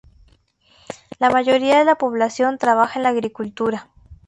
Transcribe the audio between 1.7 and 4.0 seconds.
de la población trabajaba en la agricultura.